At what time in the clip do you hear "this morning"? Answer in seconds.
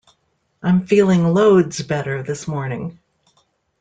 2.23-2.97